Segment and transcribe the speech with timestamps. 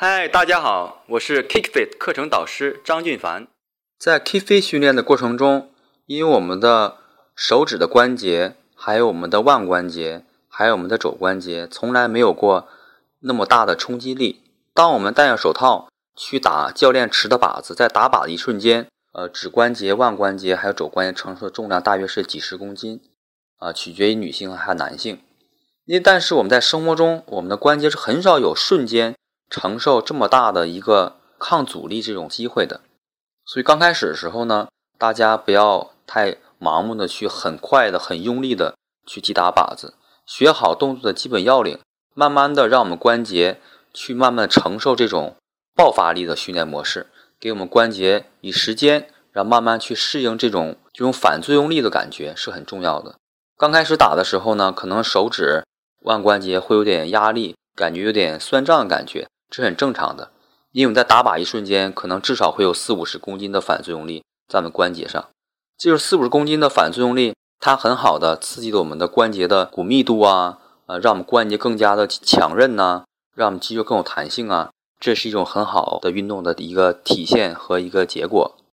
[0.00, 3.48] 嗨，大家好，我是 KickFit 课程导师张俊凡。
[3.98, 5.72] 在 KickFit 训练的过程中，
[6.06, 6.98] 因为我们的
[7.34, 12.68] 手指的关节，还有我们的腕关节，还有我们的肘关节，从来没有过
[13.22, 14.40] 那么大的冲击力。
[14.72, 23.00] 当我们戴上手套去打教练持的靶子，在打靶的一瞬间，呃，指关节、腕关节还有肘关节承受的重量大约是几十公斤，
[23.56, 25.18] 啊，取决于女性还有男性。
[25.86, 29.16] 因为但是我们在生活中，我们的关节是很少有瞬间。
[29.50, 32.80] 承受这么大的一个抗阻力这种机会的，
[33.44, 38.74] 所以刚开始的时候呢，大家不要太盲目的去很快的、很用力的
[39.06, 39.94] 去击打靶子，
[40.26, 41.78] 学好动作的基本要领，
[42.14, 43.60] 慢慢的让我们关节
[43.94, 45.36] 去慢慢承受这种
[45.74, 47.06] 爆发力的训练模式，
[47.40, 53.14] 给我们关节以时间，然后慢慢去适应这种这种反作用力的感觉是很重要的。
[53.56, 55.64] 刚开始打的时候呢，可能手指
[56.02, 59.26] 腕关节会有点压力，感觉有点酸胀的感觉。
[59.50, 60.30] 这是很正常的，
[60.72, 65.28] 因为我们在打靶一瞬间，可能至少会有四五十公斤的反作用力在我们关节上。
[65.76, 74.70] 这就是四五十公斤的反作用力，它很好的刺激了我们的关节的骨密度啊，呃，让我们关节更加的强韧呐，让我们肌肉更有弹性啊。
[75.00, 78.58] 这是一种很好的运动的一个体现和一个结果。